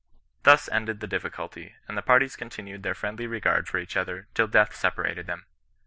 [0.41, 4.47] Thus ended the difficulty, and the parties continued their friendly regard for each other till
[4.47, 5.45] death separated them.